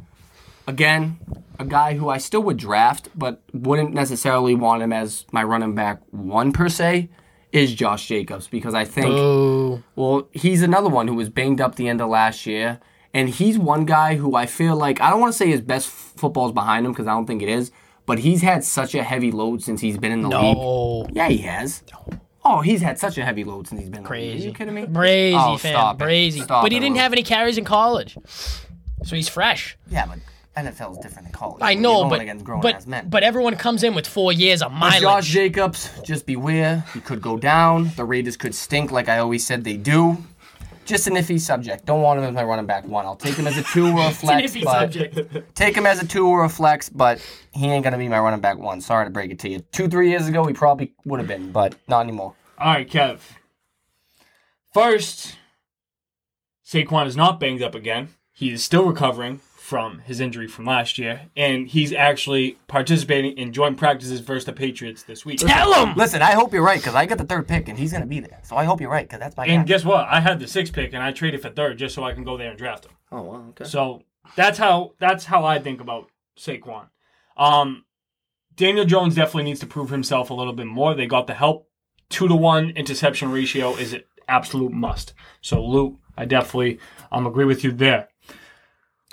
again, 0.66 1.18
a 1.58 1.64
guy 1.64 1.94
who 1.94 2.08
I 2.08 2.18
still 2.18 2.42
would 2.42 2.56
draft, 2.56 3.08
but 3.14 3.42
wouldn't 3.52 3.92
necessarily 3.94 4.54
want 4.54 4.82
him 4.82 4.92
as 4.92 5.24
my 5.32 5.42
running 5.44 5.74
back 5.74 6.00
one 6.10 6.52
per 6.52 6.68
se, 6.68 7.10
is 7.52 7.72
Josh 7.74 8.06
Jacobs 8.08 8.48
because 8.48 8.74
I 8.74 8.84
think 8.84 9.06
Ooh. 9.14 9.82
well 9.94 10.26
he's 10.32 10.60
another 10.62 10.88
one 10.88 11.06
who 11.06 11.14
was 11.14 11.28
banged 11.28 11.60
up 11.60 11.76
the 11.76 11.88
end 11.88 12.00
of 12.00 12.08
last 12.10 12.46
year. 12.46 12.80
And 13.16 13.28
he's 13.28 13.56
one 13.56 13.84
guy 13.84 14.16
who 14.16 14.34
I 14.34 14.46
feel 14.46 14.74
like 14.74 15.00
I 15.00 15.08
don't 15.08 15.20
want 15.20 15.32
to 15.32 15.38
say 15.38 15.46
his 15.48 15.60
best 15.60 15.86
football 15.88 16.46
is 16.46 16.52
behind 16.52 16.84
him 16.84 16.90
because 16.90 17.06
I 17.06 17.12
don't 17.12 17.26
think 17.26 17.42
it 17.42 17.48
is, 17.48 17.70
but 18.06 18.18
he's 18.18 18.42
had 18.42 18.64
such 18.64 18.92
a 18.96 19.04
heavy 19.04 19.30
load 19.30 19.62
since 19.62 19.80
he's 19.80 19.96
been 19.98 20.10
in 20.10 20.22
the 20.22 20.28
league. 20.30 20.56
Oh, 20.58 21.06
Yeah, 21.12 21.28
he 21.28 21.38
has. 21.38 21.84
Oh, 22.44 22.60
he's 22.60 22.82
had 22.82 22.98
such 22.98 23.16
a 23.16 23.24
heavy 23.24 23.44
load 23.44 23.68
since 23.68 23.80
he's 23.82 23.88
been 23.88 23.98
in 23.98 24.04
the 24.04 24.10
league. 24.10 24.18
Are 24.20 24.32
crazy. 24.32 24.48
you 24.48 24.52
kidding 24.52 24.74
me? 24.74 24.82
Brazy 24.86 25.34
Oh, 25.40 25.56
fan, 25.56 25.72
stop 25.74 26.02
it. 26.02 26.32
Stop 26.32 26.62
but 26.64 26.72
he 26.72 26.78
it, 26.78 26.80
didn't 26.80 26.96
Lou. 26.96 27.02
have 27.02 27.12
any 27.12 27.22
carries 27.22 27.56
in 27.56 27.64
college, 27.64 28.18
so 29.04 29.14
he's 29.14 29.28
fresh. 29.28 29.78
Yeah, 29.88 30.06
but 30.06 30.18
NFL 30.56 30.92
is 30.92 30.98
different 30.98 31.26
than 31.26 31.32
college. 31.32 31.58
I 31.62 31.74
know, 31.74 32.08
but 32.08 32.44
grown 32.44 32.60
but 32.60 32.76
ass 32.76 32.86
men. 32.86 33.08
but 33.08 33.22
everyone 33.24 33.56
comes 33.56 33.82
in 33.82 33.94
with 33.94 34.06
four 34.06 34.32
years 34.32 34.62
of 34.62 34.70
But 34.70 34.78
mileage. 34.78 35.02
Josh 35.02 35.28
Jacobs, 35.28 35.90
just 36.04 36.26
beware. 36.26 36.84
He 36.94 37.00
could 37.00 37.20
go 37.20 37.36
down. 37.36 37.90
The 37.96 38.04
Raiders 38.04 38.36
could 38.36 38.54
stink, 38.54 38.92
like 38.92 39.08
I 39.08 39.18
always 39.18 39.44
said 39.44 39.64
they 39.64 39.76
do. 39.76 40.16
Just 40.84 41.06
an 41.06 41.14
iffy 41.14 41.40
subject. 41.40 41.86
Don't 41.86 42.02
want 42.02 42.18
him 42.20 42.26
as 42.26 42.34
my 42.34 42.44
running 42.44 42.66
back 42.66 42.86
one. 42.86 43.06
I'll 43.06 43.16
take 43.16 43.34
him 43.36 43.46
as 43.46 43.56
a 43.56 43.62
two 43.72 43.86
or 43.96 44.06
a 44.06 44.10
flex. 44.10 44.52
iffy 44.52 44.62
but 44.62 44.92
subject. 44.92 45.54
Take 45.56 45.76
him 45.76 45.86
as 45.86 46.00
a 46.02 46.06
two 46.06 46.26
or 46.28 46.44
a 46.44 46.48
flex, 46.48 46.88
but 46.88 47.18
he 47.52 47.66
ain't 47.66 47.82
gonna 47.82 47.98
be 47.98 48.06
my 48.08 48.18
running 48.20 48.40
back 48.40 48.58
one. 48.58 48.80
Sorry 48.80 49.06
to 49.06 49.10
break 49.10 49.30
it 49.30 49.38
to 49.40 49.48
you. 49.48 49.60
Two, 49.72 49.88
three 49.88 50.10
years 50.10 50.28
ago, 50.28 50.44
he 50.46 50.52
probably 50.54 50.92
would 51.04 51.18
have 51.20 51.28
been, 51.28 51.50
but 51.52 51.74
not 51.88 52.00
anymore. 52.02 52.34
All 52.58 52.74
right, 52.74 52.88
Kev. 52.88 53.18
First, 54.72 55.36
Saquon 56.66 57.06
is 57.06 57.16
not 57.16 57.40
banged 57.40 57.62
up 57.62 57.74
again. 57.74 58.08
He 58.32 58.50
is 58.50 58.62
still 58.64 58.84
recovering 58.84 59.40
from 59.64 60.00
his 60.00 60.20
injury 60.20 60.46
from 60.46 60.66
last 60.66 60.98
year, 60.98 61.22
and 61.34 61.66
he's 61.68 61.90
actually 61.90 62.58
participating 62.68 63.32
in 63.38 63.50
joint 63.50 63.78
practices 63.78 64.20
versus 64.20 64.44
the 64.44 64.52
Patriots 64.52 65.04
this 65.04 65.24
week. 65.24 65.38
Tell 65.38 65.72
him. 65.86 65.94
Listen, 65.96 66.20
I 66.20 66.32
hope 66.32 66.52
you're 66.52 66.62
right 66.62 66.78
because 66.78 66.94
I 66.94 67.06
got 67.06 67.16
the 67.16 67.24
third 67.24 67.48
pick 67.48 67.66
and 67.70 67.78
he's 67.78 67.90
gonna 67.90 68.04
be 68.04 68.20
there. 68.20 68.40
So 68.42 68.56
I 68.56 68.64
hope 68.64 68.82
you're 68.82 68.90
right 68.90 69.06
because 69.08 69.20
that's 69.20 69.38
my 69.38 69.46
And 69.46 69.62
guy. 69.64 69.68
guess 69.68 69.82
what? 69.82 70.06
I 70.10 70.20
had 70.20 70.38
the 70.38 70.46
sixth 70.46 70.74
pick, 70.74 70.92
and 70.92 71.02
I 71.02 71.12
traded 71.12 71.40
for 71.40 71.48
third 71.48 71.78
just 71.78 71.94
so 71.94 72.04
I 72.04 72.12
can 72.12 72.24
go 72.24 72.36
there 72.36 72.50
and 72.50 72.58
draft 72.58 72.84
him. 72.84 72.92
Oh, 73.10 73.22
well, 73.22 73.46
okay. 73.50 73.64
So 73.64 74.02
that's 74.36 74.58
how 74.58 74.92
that's 75.00 75.24
how 75.24 75.46
I 75.46 75.58
think 75.58 75.80
about 75.80 76.10
Saquon. 76.38 76.88
Um, 77.38 77.86
Daniel 78.54 78.84
Jones 78.84 79.14
definitely 79.14 79.44
needs 79.44 79.60
to 79.60 79.66
prove 79.66 79.88
himself 79.88 80.28
a 80.28 80.34
little 80.34 80.52
bit 80.52 80.66
more. 80.66 80.94
They 80.94 81.06
got 81.06 81.26
the 81.26 81.34
help. 81.34 81.70
Two 82.10 82.28
to 82.28 82.34
one 82.36 82.68
interception 82.70 83.32
ratio 83.32 83.74
is 83.76 83.94
an 83.94 84.02
absolute 84.28 84.72
must. 84.72 85.14
So 85.40 85.64
Luke, 85.64 85.94
I 86.18 86.26
definitely 86.26 86.80
um 87.10 87.26
agree 87.26 87.46
with 87.46 87.64
you 87.64 87.72
there. 87.72 88.08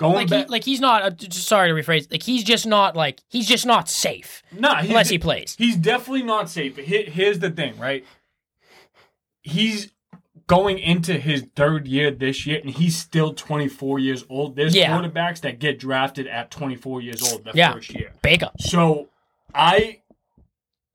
Going 0.01 0.27
Like 0.27 0.29
he, 0.29 0.45
like 0.51 0.63
he's 0.63 0.79
not. 0.79 1.03
Uh, 1.03 1.09
just 1.11 1.47
sorry 1.47 1.69
to 1.69 1.75
rephrase. 1.75 2.11
Like 2.11 2.23
he's 2.23 2.43
just 2.43 2.65
not 2.65 2.95
like 2.95 3.19
he's 3.29 3.47
just 3.47 3.67
not 3.67 3.87
safe 3.87 4.41
nah, 4.51 4.79
unless 4.79 5.09
he 5.09 5.19
plays. 5.19 5.55
He's 5.59 5.75
definitely 5.77 6.23
not 6.23 6.49
safe. 6.49 6.75
He- 6.75 7.03
here's 7.03 7.37
the 7.37 7.51
thing, 7.51 7.77
right? 7.77 8.03
He's 9.43 9.91
going 10.47 10.79
into 10.79 11.13
his 11.19 11.45
third 11.55 11.87
year 11.87 12.09
this 12.11 12.45
year, 12.47 12.59
and 12.59 12.69
he's 12.71 12.97
still 12.97 13.33
24 13.33 13.99
years 13.99 14.25
old. 14.27 14.55
There's 14.55 14.75
Yeah. 14.75 14.91
quarterbacks 14.97 15.41
that 15.41 15.59
get 15.59 15.77
drafted 15.79 16.25
at 16.27 16.49
24 16.51 17.01
years 17.01 17.21
old 17.31 17.45
the 17.45 17.51
Yeah. 17.53 17.73
first 17.73 17.93
year. 17.93 18.13
Baker. 18.23 18.49
So 18.59 19.09
I 19.53 19.99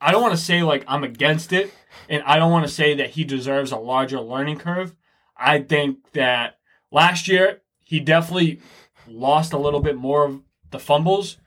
I 0.01 0.11
don't 0.13 0.21
want 0.21 0.35
to 0.35 0.41
say 0.41 0.63
like 0.65 0.85
I'm 0.89 1.05
against 1.05 1.53
it 1.53 1.73
and 2.09 2.23
I 2.27 2.39
don't 2.39 2.51
want 2.51 2.67
to 2.67 2.73
say 2.73 2.95
that 2.97 3.11
he 3.11 3.23
deserves 3.25 3.71
a 3.73 3.77
larger 3.79 4.21
learning 4.21 4.59
curve. 4.59 4.95
I 5.37 5.61
think 5.61 6.13
that 6.13 6.59
last 6.91 7.29
year 7.29 7.63
he 7.83 8.01
definitely 8.01 8.61
lost 9.09 9.53
a 9.53 9.59
little 9.59 9.81
bit 9.81 9.97
more 9.97 10.25
of 10.25 10.41
the 10.71 10.79
fumbles, 10.79 11.39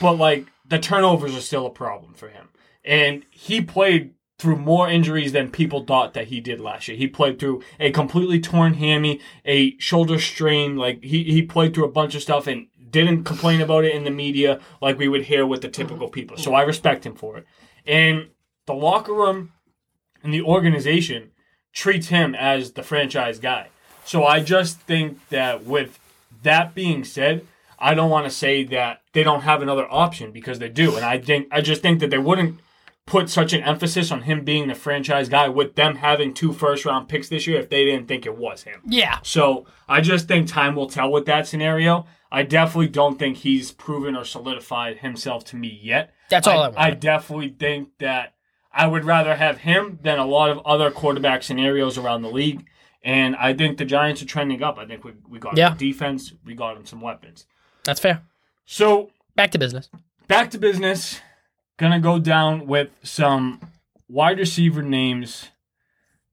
but 0.00 0.14
like 0.14 0.46
the 0.68 0.78
turnovers 0.78 1.36
are 1.36 1.40
still 1.40 1.66
a 1.66 1.70
problem 1.70 2.14
for 2.14 2.28
him. 2.28 2.48
And 2.84 3.24
he 3.30 3.60
played 3.60 4.14
through 4.38 4.56
more 4.56 4.88
injuries 4.88 5.32
than 5.32 5.50
people 5.50 5.84
thought 5.84 6.12
that 6.14 6.28
he 6.28 6.40
did 6.40 6.60
last 6.60 6.88
year. 6.88 6.96
He 6.96 7.06
played 7.06 7.38
through 7.38 7.62
a 7.80 7.90
completely 7.90 8.38
torn 8.38 8.74
hammy, 8.74 9.20
a 9.44 9.76
shoulder 9.78 10.18
strain, 10.18 10.76
like 10.76 11.02
he, 11.02 11.24
he 11.24 11.42
played 11.42 11.74
through 11.74 11.86
a 11.86 11.92
bunch 11.92 12.14
of 12.14 12.22
stuff 12.22 12.46
and 12.46 12.66
didn't 12.90 13.24
complain 13.24 13.60
about 13.60 13.84
it 13.84 13.94
in 13.94 14.04
the 14.04 14.10
media 14.10 14.60
like 14.80 14.98
we 14.98 15.08
would 15.08 15.24
hear 15.24 15.46
with 15.46 15.62
the 15.62 15.68
typical 15.68 16.08
people. 16.08 16.36
So 16.36 16.54
I 16.54 16.62
respect 16.62 17.06
him 17.06 17.14
for 17.14 17.38
it. 17.38 17.46
And 17.86 18.28
the 18.66 18.74
locker 18.74 19.12
room 19.12 19.52
and 20.22 20.32
the 20.34 20.42
organization 20.42 21.30
treats 21.72 22.08
him 22.08 22.34
as 22.34 22.72
the 22.72 22.82
franchise 22.82 23.38
guy. 23.38 23.68
So 24.04 24.24
I 24.24 24.40
just 24.40 24.80
think 24.80 25.28
that 25.30 25.64
with 25.64 25.98
that 26.42 26.74
being 26.74 27.04
said, 27.04 27.46
I 27.78 27.94
don't 27.94 28.10
want 28.10 28.26
to 28.26 28.30
say 28.30 28.64
that 28.64 29.02
they 29.12 29.22
don't 29.22 29.42
have 29.42 29.62
another 29.62 29.86
option 29.90 30.32
because 30.32 30.58
they 30.58 30.68
do. 30.68 30.96
And 30.96 31.04
I 31.04 31.18
think 31.18 31.48
I 31.50 31.60
just 31.60 31.82
think 31.82 32.00
that 32.00 32.10
they 32.10 32.18
wouldn't 32.18 32.60
put 33.06 33.30
such 33.30 33.52
an 33.52 33.62
emphasis 33.62 34.10
on 34.10 34.22
him 34.22 34.44
being 34.44 34.66
the 34.66 34.74
franchise 34.74 35.28
guy 35.28 35.48
with 35.48 35.76
them 35.76 35.96
having 35.96 36.34
two 36.34 36.52
first 36.52 36.84
round 36.84 37.08
picks 37.08 37.28
this 37.28 37.46
year 37.46 37.60
if 37.60 37.68
they 37.70 37.84
didn't 37.84 38.08
think 38.08 38.26
it 38.26 38.36
was 38.36 38.64
him. 38.64 38.80
Yeah. 38.84 39.20
So 39.22 39.66
I 39.88 40.00
just 40.00 40.26
think 40.26 40.48
time 40.48 40.74
will 40.74 40.88
tell 40.88 41.10
with 41.10 41.26
that 41.26 41.46
scenario. 41.46 42.06
I 42.32 42.42
definitely 42.42 42.88
don't 42.88 43.18
think 43.18 43.38
he's 43.38 43.70
proven 43.70 44.16
or 44.16 44.24
solidified 44.24 44.98
himself 44.98 45.44
to 45.46 45.56
me 45.56 45.78
yet. 45.80 46.12
That's 46.28 46.48
all 46.48 46.62
I 46.62 46.68
want. 46.68 46.78
I 46.78 46.90
definitely 46.90 47.50
think 47.50 47.90
that 47.98 48.34
I 48.72 48.88
would 48.88 49.04
rather 49.04 49.36
have 49.36 49.58
him 49.58 50.00
than 50.02 50.18
a 50.18 50.26
lot 50.26 50.50
of 50.50 50.58
other 50.66 50.90
quarterback 50.90 51.44
scenarios 51.44 51.96
around 51.96 52.22
the 52.22 52.30
league. 52.30 52.66
And 53.06 53.36
I 53.36 53.54
think 53.54 53.78
the 53.78 53.84
Giants 53.86 54.20
are 54.20 54.26
trending 54.26 54.62
up. 54.62 54.78
I 54.78 54.84
think 54.84 55.04
we, 55.04 55.12
we 55.28 55.38
got 55.38 55.56
Yeah. 55.56 55.74
defense, 55.78 56.32
we 56.44 56.54
got 56.54 56.76
him 56.76 56.84
some 56.84 57.00
weapons. 57.00 57.46
That's 57.84 58.00
fair. 58.00 58.20
So 58.66 59.10
Back 59.36 59.52
to 59.52 59.58
business. 59.58 59.88
back 60.28 60.50
to 60.50 60.58
business. 60.58 61.20
Gonna 61.78 62.00
go 62.00 62.18
down 62.18 62.66
with 62.66 62.88
some 63.02 63.60
wide 64.08 64.38
receiver 64.38 64.82
names 64.82 65.48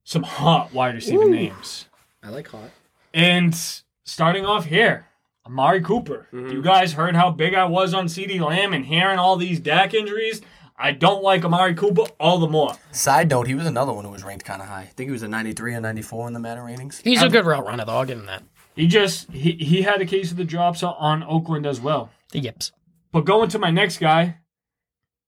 some 0.04 0.24
hot 0.24 0.74
wide 0.74 0.96
receiver 0.96 1.30
names. 1.30 1.86
I 2.22 2.30
like 2.30 2.48
hot. 2.50 2.70
And 3.14 3.56
starting 4.04 4.46
off 4.46 4.66
here, 4.66 5.08
Amari 5.46 5.82
Cooper. 5.82 6.28
Mm-hmm. 6.34 6.50
You 6.52 6.62
guys 6.62 6.94
heard 6.94 7.16
how 7.16 7.30
big 7.32 7.54
I 7.54 7.66
was 7.66 7.94
on 7.94 8.08
CeeDee 8.08 8.40
Lamb 8.42 8.74
and 8.74 8.86
hearing 8.86 9.18
all 9.20 9.38
these 9.38 9.60
Dak 9.60 9.94
injuries. 9.94 10.42
I 10.78 10.92
don't 10.92 11.24
like 11.24 11.46
Amari 11.46 11.76
Cooper 11.76 12.04
all 12.20 12.40
the 12.40 12.48
more. 12.48 12.76
Side 12.92 13.30
note, 13.30 13.48
he 13.48 13.56
was 13.56 13.68
another 13.68 13.94
one 13.94 14.06
who 14.06 14.12
was 14.12 14.24
ranked 14.24 14.46
kind 14.46 14.62
of 14.62 14.68
high. 14.68 14.82
I 14.82 14.86
think 14.86 15.08
he 15.08 15.12
was 15.12 15.24
a 15.24 15.28
93 15.28 15.76
or 15.76 15.82
94 15.82 16.28
in 16.28 16.34
the 16.34 16.40
meta 16.40 16.62
ratings. 16.62 17.00
He's 17.00 17.22
a 17.22 17.30
good 17.30 17.46
route 17.46 17.66
runner, 17.66 17.86
though. 17.86 17.94
I'll 17.94 18.06
give 18.06 18.20
him 18.20 18.26
that. 18.26 18.44
He 18.76 18.88
just 18.88 19.32
he, 19.32 19.52
he 19.52 19.84
had 19.84 20.02
a 20.02 20.06
case 20.06 20.32
of 20.32 20.38
the 20.38 20.44
drops 20.44 20.82
on 20.82 21.24
Oakland 21.24 21.66
as 21.66 21.80
well. 21.80 22.10
The 22.32 22.40
yips. 22.40 22.72
But 23.12 23.26
going 23.26 23.50
to 23.50 23.60
my 23.60 23.70
next 23.70 24.00
guy, 24.00 24.40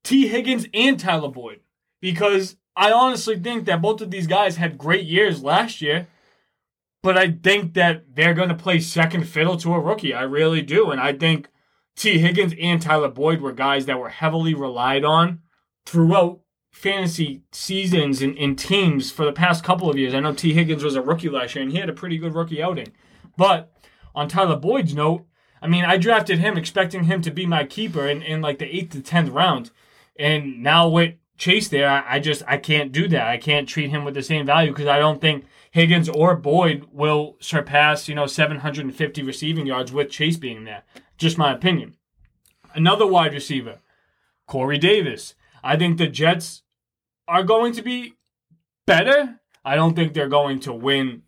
Tee 0.03 0.27
Higgins 0.27 0.65
and 0.73 0.99
Tyler 0.99 1.29
Boyd. 1.29 1.59
Because 2.01 2.57
I 2.75 2.91
honestly 2.91 3.39
think 3.39 3.65
that 3.65 3.81
both 3.81 4.01
of 4.01 4.11
these 4.11 4.27
guys 4.27 4.57
had 4.57 4.77
great 4.77 5.05
years 5.05 5.43
last 5.43 5.81
year. 5.81 6.07
But 7.03 7.17
I 7.17 7.31
think 7.31 7.75
that 7.75 8.15
they're 8.15 8.33
going 8.33 8.49
to 8.49 8.55
play 8.55 8.79
second 8.79 9.27
fiddle 9.27 9.57
to 9.57 9.75
a 9.75 9.79
rookie. 9.79 10.13
I 10.13 10.23
really 10.23 10.63
do. 10.63 10.89
And 10.89 10.99
I 10.99 11.13
think 11.13 11.47
Tee 11.95 12.19
Higgins 12.19 12.53
and 12.59 12.81
Tyler 12.81 13.09
Boyd 13.09 13.41
were 13.41 13.53
guys 13.53 13.85
that 13.85 13.99
were 13.99 14.09
heavily 14.09 14.53
relied 14.53 15.05
on 15.05 15.39
throughout 15.85 16.41
fantasy 16.71 17.43
seasons 17.51 18.21
and, 18.21 18.37
and 18.37 18.59
teams 18.59 19.11
for 19.11 19.25
the 19.25 19.31
past 19.31 19.63
couple 19.63 19.89
of 19.89 19.97
years. 19.97 20.13
I 20.13 20.19
know 20.19 20.33
Tee 20.33 20.53
Higgins 20.53 20.83
was 20.83 20.95
a 20.95 21.01
rookie 21.01 21.29
last 21.29 21.55
year 21.55 21.63
and 21.63 21.71
he 21.71 21.79
had 21.79 21.89
a 21.89 21.93
pretty 21.93 22.17
good 22.17 22.35
rookie 22.35 22.61
outing. 22.61 22.91
But 23.37 23.71
on 24.13 24.27
Tyler 24.27 24.57
Boyd's 24.57 24.93
note, 24.93 25.25
I 25.61 25.67
mean, 25.67 25.85
I 25.85 25.97
drafted 25.97 26.39
him 26.39 26.57
expecting 26.57 27.05
him 27.05 27.21
to 27.21 27.31
be 27.31 27.45
my 27.45 27.63
keeper 27.63 28.07
in, 28.07 28.21
in 28.21 28.41
like 28.41 28.59
the 28.59 28.75
eighth 28.75 28.91
to 28.91 29.01
tenth 29.01 29.29
round. 29.29 29.71
And 30.17 30.61
now 30.61 30.89
with 30.89 31.15
Chase 31.37 31.67
there, 31.67 32.03
I, 32.07 32.19
just 32.19 32.43
I 32.47 32.57
can't 32.57 32.91
do 32.91 33.07
that. 33.09 33.27
I 33.27 33.37
can't 33.37 33.67
treat 33.67 33.89
him 33.89 34.05
with 34.05 34.13
the 34.13 34.23
same 34.23 34.45
value 34.45 34.71
because 34.71 34.87
I 34.87 34.99
don't 34.99 35.19
think 35.19 35.45
Higgins 35.71 36.07
or 36.07 36.35
Boyd 36.35 36.87
will 36.93 37.35
surpass, 37.41 38.07
you 38.07 38.15
know, 38.15 38.25
750 38.25 39.21
receiving 39.23 39.67
yards 39.67 39.91
with 39.91 40.09
Chase 40.09 40.37
being 40.37 40.63
there. 40.63 40.83
Just 41.17 41.37
my 41.37 41.53
opinion. 41.53 41.97
Another 42.73 43.05
wide 43.05 43.33
receiver, 43.33 43.79
Corey 44.47 44.77
Davis. 44.77 45.35
I 45.63 45.75
think 45.75 45.97
the 45.97 46.07
Jets 46.07 46.63
are 47.27 47.43
going 47.43 47.73
to 47.73 47.81
be 47.81 48.13
better. 48.87 49.41
I 49.65 49.75
don't 49.75 49.95
think 49.95 50.13
they're 50.13 50.29
going 50.29 50.59
to 50.61 50.73
win 50.73 51.23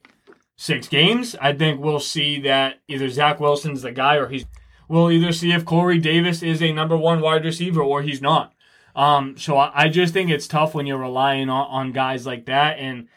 six 0.56 0.88
games. 0.88 1.36
I 1.42 1.54
think 1.54 1.82
we'll 1.82 2.00
see 2.00 2.40
that 2.42 2.80
either 2.88 3.10
Zach 3.10 3.40
Wilson's 3.40 3.82
the 3.82 3.92
guy 3.92 4.16
or 4.16 4.28
he's. 4.28 4.46
We'll 4.90 5.12
either 5.12 5.34
see 5.34 5.52
if 5.52 5.66
Corey 5.66 6.00
Davis 6.00 6.42
is 6.42 6.62
a 6.62 6.72
number 6.72 6.96
one 6.96 7.20
wide 7.20 7.44
receiver 7.44 7.82
or 7.82 8.04
he's 8.04 8.22
not. 8.22 8.54
Um, 8.98 9.38
so 9.38 9.58
I, 9.58 9.84
I 9.84 9.90
just 9.90 10.12
think 10.12 10.32
it's 10.32 10.48
tough 10.48 10.74
when 10.74 10.88
you're 10.88 10.98
relying 10.98 11.50
on, 11.50 11.68
on 11.68 11.92
guys 11.92 12.26
like 12.26 12.46
that. 12.48 12.80
And 12.80 13.08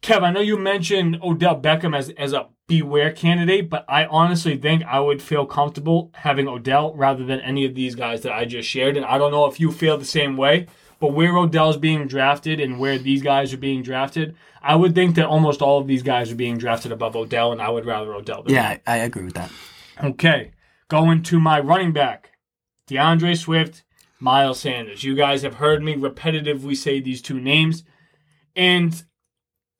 Kev, 0.00 0.22
I 0.22 0.30
know 0.30 0.40
you 0.40 0.56
mentioned 0.56 1.18
Odell 1.22 1.60
Beckham 1.60 1.94
as, 1.94 2.10
as 2.10 2.32
a 2.32 2.46
beware 2.68 3.10
candidate, 3.10 3.68
but 3.68 3.84
I 3.88 4.06
honestly 4.06 4.56
think 4.56 4.84
I 4.84 5.00
would 5.00 5.20
feel 5.20 5.44
comfortable 5.44 6.12
having 6.14 6.46
Odell 6.46 6.94
rather 6.94 7.24
than 7.24 7.40
any 7.40 7.64
of 7.64 7.74
these 7.74 7.96
guys 7.96 8.20
that 8.22 8.32
I 8.32 8.44
just 8.44 8.68
shared. 8.68 8.96
And 8.96 9.04
I 9.04 9.18
don't 9.18 9.32
know 9.32 9.46
if 9.46 9.58
you 9.58 9.72
feel 9.72 9.98
the 9.98 10.04
same 10.04 10.36
way, 10.36 10.68
but 11.00 11.12
where 11.12 11.36
Odell's 11.36 11.76
being 11.76 12.06
drafted 12.06 12.60
and 12.60 12.78
where 12.78 12.96
these 12.96 13.22
guys 13.22 13.52
are 13.52 13.58
being 13.58 13.82
drafted, 13.82 14.36
I 14.62 14.76
would 14.76 14.94
think 14.94 15.16
that 15.16 15.26
almost 15.26 15.62
all 15.62 15.80
of 15.80 15.88
these 15.88 16.04
guys 16.04 16.30
are 16.30 16.36
being 16.36 16.58
drafted 16.58 16.92
above 16.92 17.16
Odell, 17.16 17.50
and 17.50 17.60
I 17.60 17.70
would 17.70 17.86
rather 17.86 18.14
Odell. 18.14 18.44
Yeah, 18.46 18.78
I, 18.86 18.94
I 18.94 18.96
agree 18.98 19.24
with 19.24 19.34
that. 19.34 19.50
Okay, 20.02 20.52
going 20.88 21.22
to 21.24 21.40
my 21.40 21.58
running 21.58 21.92
back, 21.92 22.30
D'Andre 22.86 23.34
Swift, 23.34 23.82
Miles 24.20 24.60
Sanders. 24.60 25.04
You 25.04 25.14
guys 25.14 25.42
have 25.42 25.54
heard 25.54 25.82
me 25.82 25.94
repetitively 25.94 26.76
say 26.76 27.00
these 27.00 27.22
two 27.22 27.40
names, 27.40 27.84
and 28.56 29.02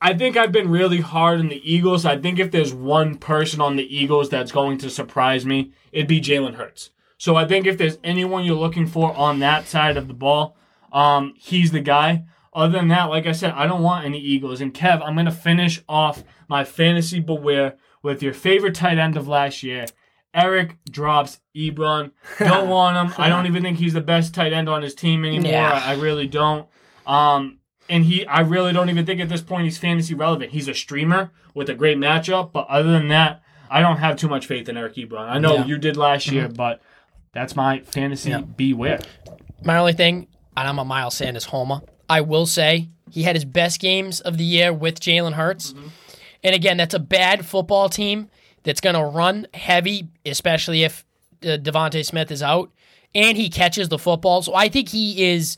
I 0.01 0.15
think 0.15 0.37
I've 0.37 0.53
been 0.53 0.71
really 0.71 1.01
hard 1.01 1.41
on 1.41 1.49
the 1.49 1.61
Eagles. 1.71 2.05
I 2.05 2.19
think 2.19 2.39
if 2.39 2.53
there's 2.53 2.73
one 2.73 3.17
person 3.17 3.61
on 3.61 3.77
the 3.77 3.97
Eagles 3.97 4.29
that's 4.29 4.53
going 4.53 4.79
to 4.79 4.91
surprise 4.91 5.45
me, 5.45 5.73
it'd 5.91 6.07
be 6.07 6.21
Jalen 6.21 6.55
Hurts. 6.55 6.91
So 7.19 7.35
I 7.35 7.47
think 7.47 7.67
if 7.67 7.77
there's 7.77 7.99
anyone 8.05 8.45
you're 8.45 8.55
looking 8.55 8.87
for 8.87 9.13
on 9.17 9.41
that 9.41 9.67
side 9.67 9.97
of 9.97 10.07
the 10.07 10.15
ball, 10.15 10.57
um, 10.93 11.35
he's 11.37 11.73
the 11.73 11.81
guy. 11.81 12.25
Other 12.55 12.79
than 12.79 12.89
that, 12.89 13.05
like 13.05 13.27
I 13.27 13.33
said, 13.33 13.53
I 13.53 13.67
don't 13.67 13.83
want 13.83 14.07
any 14.07 14.21
Eagles. 14.21 14.61
And 14.61 14.73
Kev, 14.73 15.03
I'm 15.05 15.17
gonna 15.17 15.33
finish 15.33 15.83
off 15.89 16.23
my 16.49 16.65
fantasy 16.65 17.19
beware 17.19 17.77
with 18.03 18.23
your 18.23 18.33
favorite 18.33 18.77
tight 18.77 18.99
end 18.99 19.17
of 19.17 19.27
last 19.27 19.65
year, 19.65 19.87
Eric 20.35 20.77
drops 20.91 21.41
Ebron. 21.57 22.13
Don't 22.39 22.69
want 22.71 22.97
him. 22.97 23.15
I 23.19 23.29
don't 23.29 23.47
even 23.47 23.63
think 23.63 23.79
he's 23.79 23.95
the 23.95 24.01
best 24.01 24.35
tight 24.35 24.53
end 24.53 24.69
on 24.69 24.83
his 24.83 24.95
team 24.95 25.25
anymore. 25.25 25.51
Yeah. 25.53 25.83
I, 25.85 25.95
really 25.95 26.27
don't. 26.27 26.69
Um, 27.07 27.59
and 27.89 28.05
he, 28.05 28.27
I 28.27 28.41
really 28.41 28.73
don't 28.73 28.91
even 28.91 29.07
think 29.07 29.21
at 29.21 29.29
this 29.29 29.41
point 29.41 29.65
he's 29.65 29.79
fantasy 29.79 30.15
relevant. 30.15 30.53
He's 30.53 30.69
a 30.69 30.75
streamer 30.75 31.31
with 31.55 31.69
a 31.71 31.75
great 31.75 31.97
matchup, 31.99 32.53
but 32.53 32.67
other 32.69 32.93
than 32.93 33.09
that, 33.09 33.43
I 33.71 33.81
don't 33.81 33.97
have 33.99 34.17
too 34.17 34.29
much 34.29 34.47
faith 34.47 34.69
in 34.69 34.77
Eric 34.77 34.95
Ebron. 34.97 35.29
I 35.29 35.39
know 35.39 35.55
Yeah. 35.57 35.65
you 35.67 35.79
did 35.79 35.97
last 35.97 36.29
year, 36.31 36.49
but 36.49 36.81
that's 37.33 37.57
my 37.57 37.81
fantasy 37.81 38.35
beware. 38.57 39.01
My 39.65 39.79
only 39.79 39.93
thing, 39.95 40.29
and 40.57 40.69
I'm 40.69 40.79
a 40.79 40.85
Miles 40.85 41.15
Sanders 41.17 41.45
homer. 41.47 41.81
I 42.09 42.21
will 42.21 42.47
say 42.47 42.89
he 43.11 43.23
had 43.25 43.35
his 43.37 43.45
best 43.45 43.81
games 43.81 44.21
of 44.21 44.39
the 44.39 44.45
year 44.45 44.73
with 44.73 45.01
Jalen 45.01 45.33
Hurts. 45.33 45.75
And 46.45 46.55
again, 46.55 46.77
that's 46.77 46.95
a 46.95 46.99
bad 46.99 47.45
football 47.45 47.89
team 47.89 48.31
that's 48.69 48.83
going 48.83 48.95
to 48.95 49.03
run 49.03 49.47
heavy, 49.55 50.09
especially 50.27 50.85
if 50.85 51.03
uh, 51.43 51.57
DeVonta 51.57 52.05
Smith 52.05 52.31
is 52.31 52.43
out, 52.43 52.71
and 53.15 53.39
he 53.39 53.49
catches 53.49 53.89
the 53.89 53.99
football. 53.99 54.43
So 54.43 54.55
I 54.55 54.69
think 54.69 54.91
he 54.91 55.25
is. 55.25 55.57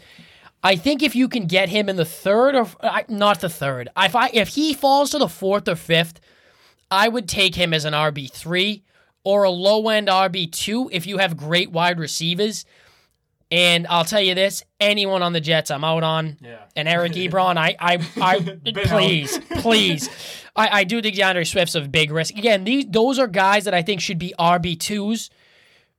I 0.62 0.76
think 0.76 1.02
if 1.02 1.16
you 1.16 1.28
can 1.28 1.46
get 1.46 1.70
him 1.70 1.88
in 1.88 1.96
the 1.96 2.04
third 2.04 2.54
or 2.54 2.68
uh, 2.78 3.02
not 3.08 3.40
the 3.40 3.48
third, 3.48 3.88
if 3.96 4.14
I 4.14 4.30
if 4.32 4.50
he 4.50 4.72
falls 4.72 5.10
to 5.10 5.18
the 5.18 5.28
fourth 5.28 5.66
or 5.66 5.74
fifth, 5.74 6.20
I 6.88 7.08
would 7.08 7.28
take 7.28 7.56
him 7.56 7.74
as 7.74 7.84
an 7.84 7.94
RB 7.94 8.30
three 8.30 8.84
or 9.24 9.42
a 9.42 9.50
low 9.50 9.88
end 9.88 10.06
RB 10.06 10.52
two 10.52 10.88
if 10.92 11.04
you 11.04 11.18
have 11.18 11.36
great 11.36 11.72
wide 11.72 11.98
receivers. 11.98 12.64
And 13.50 13.86
I'll 13.88 14.04
tell 14.04 14.20
you 14.20 14.34
this: 14.34 14.62
anyone 14.78 15.22
on 15.22 15.32
the 15.32 15.40
Jets, 15.40 15.70
I'm 15.70 15.84
out 15.84 16.02
on. 16.02 16.38
Yeah. 16.40 16.58
And 16.76 16.88
Eric 16.88 17.12
Ebron, 17.14 17.56
I, 17.56 17.76
I, 17.80 17.98
I, 18.20 18.40
please, 18.84 19.38
please, 19.58 20.08
I, 20.54 20.80
I 20.80 20.84
do 20.84 21.02
think 21.02 21.16
D'Andre 21.16 21.44
Swift's 21.44 21.74
a 21.74 21.80
big 21.82 22.10
risk. 22.10 22.36
Again, 22.36 22.64
these 22.64 22.86
those 22.88 23.18
are 23.18 23.26
guys 23.26 23.64
that 23.64 23.74
I 23.74 23.82
think 23.82 24.00
should 24.00 24.18
be 24.18 24.34
RB 24.38 24.78
twos 24.78 25.30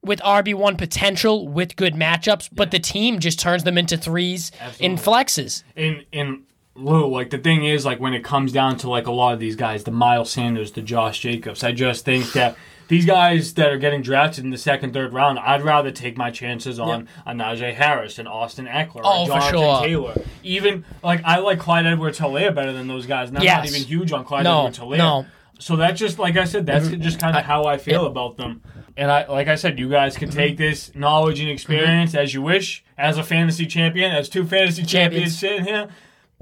with 0.04 0.20
RB 0.22 0.56
one 0.56 0.78
potential 0.78 1.48
with 1.48 1.76
good 1.76 1.94
matchups, 1.94 2.50
but 2.52 2.72
the 2.72 2.80
team 2.80 3.20
just 3.20 3.40
turns 3.40 3.64
them 3.64 3.78
into 3.78 3.98
threes 3.98 4.52
in 4.80 4.96
flexes. 4.96 5.64
in 5.76 6.04
in 6.12 6.44
Lou, 6.74 7.08
like 7.08 7.30
the 7.30 7.38
thing 7.38 7.66
is, 7.66 7.86
like 7.86 8.00
when 8.00 8.14
it 8.14 8.24
comes 8.24 8.52
down 8.52 8.78
to 8.78 8.90
like 8.90 9.08
a 9.08 9.12
lot 9.12 9.34
of 9.34 9.40
these 9.40 9.56
guys, 9.56 9.84
the 9.84 9.92
Miles 9.92 10.32
Sanders, 10.32 10.72
the 10.72 10.82
Josh 10.82 11.20
Jacobs, 11.20 11.64
I 11.64 11.74
just 11.74 12.06
think 12.06 12.32
that 12.32 12.56
these 12.92 13.06
guys 13.06 13.54
that 13.54 13.72
are 13.72 13.78
getting 13.78 14.02
drafted 14.02 14.44
in 14.44 14.50
the 14.50 14.58
second, 14.58 14.92
third 14.92 15.14
round, 15.14 15.40
I'd 15.40 15.62
rather 15.62 15.92
take 15.92 16.18
my 16.18 16.30
chances 16.30 16.78
on 16.78 17.08
a 17.26 17.32
Najee 17.32 17.74
Harris 17.74 18.20
and 18.20 18.28
Austin 18.28 18.66
Ekeler 18.66 19.00
Oh, 19.06 19.24
or 19.24 19.28
Jonathan 19.28 19.50
sure. 19.50 19.82
Taylor. 19.82 20.16
Even 20.44 20.84
like 21.02 21.24
I 21.24 21.40
like 21.40 21.58
Clyde 21.58 21.86
Edwards 21.86 22.20
Helaire 22.20 22.54
better 22.54 22.74
than 22.74 22.90
those 22.90 23.06
guys. 23.06 23.30
And 23.30 23.38
I'm 23.38 23.46
not 23.46 23.66
even 23.66 23.84
huge 23.84 24.12
on 24.12 24.26
Clyde 24.26 24.44
No, 24.44 24.60
Edwards 24.68 24.80
Helaire. 24.80 24.98
no. 24.98 25.26
So 25.58 25.78
that's 25.78 25.98
just 26.02 26.20
like 26.20 26.36
I 26.36 26.44
said, 26.44 26.66
that's 26.66 26.90
mm-hmm. 26.90 27.02
just 27.02 27.18
kind 27.18 27.38
of 27.38 27.46
how 27.46 27.64
I 27.64 27.78
feel 27.78 28.06
about 28.08 28.36
them. 28.36 28.62
And 28.98 29.10
I 29.10 29.26
like 29.26 29.48
I 29.48 29.56
said, 29.56 29.80
you 29.80 29.90
guys 29.90 30.18
can 30.18 30.28
mm-hmm. 30.28 30.38
take 30.38 30.58
this 30.58 30.94
knowledge 30.94 31.40
and 31.40 31.50
experience 31.50 32.12
mm-hmm. 32.12 32.20
as 32.24 32.34
you 32.34 32.42
wish, 32.42 32.84
as 32.98 33.18
a 33.18 33.24
fantasy 33.24 33.68
champion, 33.68 34.12
as 34.12 34.28
two 34.28 34.46
fantasy 34.46 34.84
champions, 34.84 35.40
Champions. 35.40 35.40
sitting 35.40 35.64
here. 35.64 35.88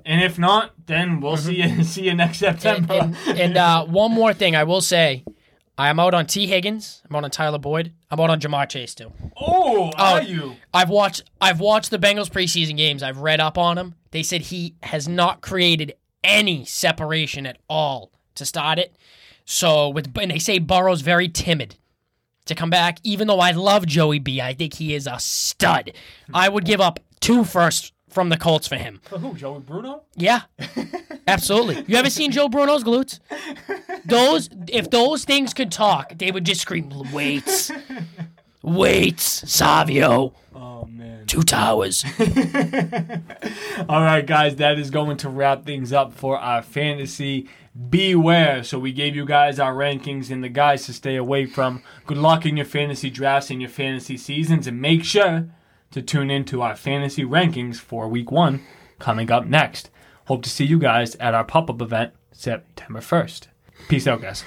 And 0.03 0.23
if 0.23 0.39
not, 0.39 0.73
then 0.87 1.19
we'll 1.19 1.37
see 1.37 1.61
you 1.61 1.83
see 1.93 2.05
you 2.05 2.15
next 2.15 2.41
And, 2.41 2.59
September. 2.59 3.13
and, 3.27 3.39
and 3.39 3.55
uh, 3.57 3.85
one 3.85 4.11
more 4.11 4.33
thing 4.33 4.55
I 4.55 4.63
will 4.63 4.81
say. 4.81 5.23
I 5.79 5.87
am 5.87 5.97
out 5.97 6.13
on 6.13 6.25
Tee 6.25 6.45
Higgins. 6.45 7.01
I'm 7.09 7.15
out 7.15 7.23
on 7.23 7.31
Tyler 7.31 7.57
Boyd. 7.57 7.93
I'm 8.11 8.19
out 8.19 8.29
on 8.29 8.41
Ja'Marr 8.41 8.67
Chase 8.67 8.93
too. 8.93 9.13
Oh, 9.39 9.89
oh, 9.97 10.15
are 10.15 10.21
you? 10.21 10.57
I've 10.73 10.89
watched 10.89 11.23
I've 11.39 11.61
watched 11.61 11.89
the 11.89 11.97
Bengals 11.97 12.29
preseason 12.29 12.75
games. 12.75 13.01
I've 13.01 13.19
read 13.19 13.39
up 13.39 13.57
on 13.57 13.77
him. 13.77 13.95
They 14.11 14.21
said 14.21 14.41
he 14.41 14.75
has 14.83 15.07
not 15.07 15.39
created 15.39 15.93
any 16.21 16.65
separation 16.65 17.45
at 17.45 17.59
all 17.69 18.11
to 18.35 18.45
start 18.45 18.77
it. 18.77 18.97
So 19.45 19.87
with 19.87 20.11
and 20.17 20.31
they 20.31 20.37
say 20.37 20.59
Burrow's 20.59 20.99
very 20.99 21.29
timid 21.29 21.77
to 22.43 22.55
come 22.55 22.69
back. 22.69 22.99
Even 23.03 23.27
though 23.27 23.39
I 23.39 23.51
love 23.51 23.85
Joey 23.85 24.19
B, 24.19 24.41
I 24.41 24.53
think 24.53 24.73
he 24.73 24.93
is 24.93 25.07
a 25.07 25.17
stud. 25.17 25.93
I 26.33 26.49
would 26.49 26.65
give 26.65 26.81
up 26.81 26.99
two 27.21 27.45
firsts 27.45 27.93
from 28.09 28.29
the 28.29 28.37
Colts 28.37 28.67
for 28.67 28.75
him. 28.75 29.01
For 29.05 29.17
who? 29.19 29.33
Joey 29.35 29.59
Bruno? 29.59 30.03
Yeah, 30.15 30.41
absolutely. 31.27 31.83
You 31.87 31.95
ever 31.97 32.09
seen 32.09 32.31
Joe 32.31 32.49
Bruno's 32.49 32.83
glutes? 32.83 33.19
Those, 34.05 34.49
if 34.67 34.89
those 34.89 35.25
things 35.25 35.53
could 35.53 35.71
talk, 35.71 36.17
they 36.17 36.31
would 36.31 36.45
just 36.45 36.61
scream, 36.61 36.91
"Weights, 37.13 37.71
weights, 38.63 39.49
Savio, 39.51 40.33
Oh 40.55 40.85
man. 40.85 41.25
two 41.27 41.43
towers." 41.43 42.03
All 43.89 44.01
right, 44.01 44.25
guys, 44.25 44.55
that 44.57 44.77
is 44.79 44.89
going 44.89 45.17
to 45.17 45.29
wrap 45.29 45.65
things 45.65 45.93
up 45.93 46.13
for 46.13 46.37
our 46.37 46.61
fantasy 46.61 47.47
beware. 47.89 48.63
So 48.63 48.77
we 48.79 48.91
gave 48.91 49.15
you 49.15 49.25
guys 49.25 49.59
our 49.59 49.73
rankings 49.73 50.29
and 50.31 50.43
the 50.43 50.49
guys 50.49 50.85
to 50.87 50.93
stay 50.93 51.15
away 51.15 51.45
from. 51.45 51.81
Good 52.05 52.17
luck 52.17 52.45
in 52.45 52.57
your 52.57 52.65
fantasy 52.65 53.09
drafts 53.09 53.49
and 53.49 53.61
your 53.61 53.69
fantasy 53.69 54.17
seasons, 54.17 54.67
and 54.67 54.81
make 54.81 55.03
sure 55.03 55.47
to 55.91 56.01
tune 56.01 56.29
into 56.29 56.61
our 56.61 56.75
fantasy 56.75 57.23
rankings 57.23 57.77
for 57.77 58.07
week 58.07 58.31
one 58.31 58.61
coming 58.99 59.31
up 59.31 59.45
next. 59.45 59.89
Hope 60.25 60.43
to 60.43 60.49
see 60.49 60.65
you 60.65 60.77
guys 60.79 61.15
at 61.15 61.33
our 61.33 61.43
pop 61.43 61.69
up 61.69 61.81
event 61.81 62.13
September 62.31 62.99
1st. 62.99 63.47
Peace 63.87 64.07
out, 64.07 64.21
guys. 64.21 64.43